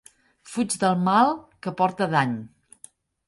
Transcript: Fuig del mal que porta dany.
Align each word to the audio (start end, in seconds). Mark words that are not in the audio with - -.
Fuig 0.53 0.77
del 0.83 1.03
mal 1.09 1.29
que 1.67 1.73
porta 1.83 2.09
dany. 2.17 2.35